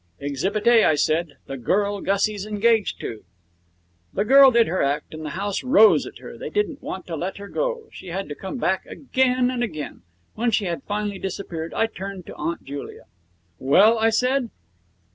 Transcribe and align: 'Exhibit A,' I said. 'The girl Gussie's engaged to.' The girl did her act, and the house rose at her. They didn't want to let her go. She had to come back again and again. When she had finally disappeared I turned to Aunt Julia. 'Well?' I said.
'Exhibit 0.19 0.65
A,' 0.65 0.83
I 0.83 0.95
said. 0.95 1.37
'The 1.45 1.57
girl 1.57 2.01
Gussie's 2.01 2.47
engaged 2.47 2.99
to.' 3.01 3.23
The 4.15 4.25
girl 4.25 4.49
did 4.49 4.65
her 4.65 4.81
act, 4.81 5.13
and 5.13 5.23
the 5.23 5.29
house 5.37 5.63
rose 5.63 6.07
at 6.07 6.17
her. 6.17 6.39
They 6.39 6.49
didn't 6.49 6.81
want 6.81 7.05
to 7.05 7.15
let 7.15 7.37
her 7.37 7.47
go. 7.47 7.87
She 7.91 8.07
had 8.07 8.27
to 8.29 8.33
come 8.33 8.57
back 8.57 8.83
again 8.87 9.51
and 9.51 9.61
again. 9.61 10.01
When 10.33 10.49
she 10.49 10.65
had 10.65 10.81
finally 10.87 11.19
disappeared 11.19 11.71
I 11.75 11.85
turned 11.85 12.25
to 12.25 12.35
Aunt 12.35 12.63
Julia. 12.63 13.03
'Well?' 13.59 13.99
I 13.99 14.09
said. 14.09 14.49